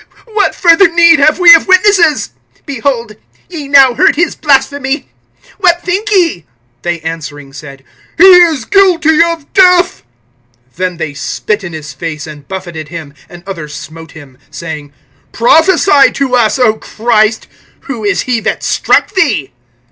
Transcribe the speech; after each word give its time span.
What 0.25 0.55
further 0.55 0.91
need 0.91 1.19
have 1.19 1.37
we 1.37 1.53
of 1.53 1.67
witnesses? 1.67 2.31
Behold, 2.65 3.17
ye 3.51 3.67
now 3.67 3.93
heard 3.93 4.15
his 4.15 4.35
blasphemy. 4.35 5.09
(66)What 5.61 5.81
think 5.83 6.09
ye? 6.11 6.47
They 6.81 7.01
answering 7.01 7.53
said: 7.53 7.83
He 8.17 8.23
is 8.23 8.65
guilty 8.65 9.21
of 9.21 9.53
death. 9.53 10.01
(67)Then 10.75 10.97
they 10.97 11.13
spit 11.13 11.63
in 11.63 11.73
his 11.73 11.93
face, 11.93 12.25
and 12.25 12.47
buffeted 12.47 12.87
him; 12.89 13.13
and 13.29 13.43
others 13.45 13.75
smote 13.75 14.13
him, 14.13 14.39
(68)saying: 14.51 14.91
Prophesy 15.33 16.11
to 16.13 16.35
us, 16.35 16.57
O 16.57 16.77
Christ, 16.77 17.45
who 17.81 18.03
is 18.03 18.21
he 18.21 18.39
that 18.39 18.63
struck 18.63 19.11
thee? 19.13 19.51